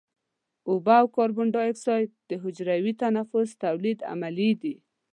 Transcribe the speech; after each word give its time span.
اوبه 0.69 0.93
او 1.01 1.07
کاربن 1.17 1.47
دای 1.55 1.67
اکساید 1.71 2.09
د 2.29 2.31
حجروي 2.43 2.93
تنفس 3.01 3.49
تولیدي 3.63 4.05
عملیې 4.13 4.51
دي. 4.61 4.75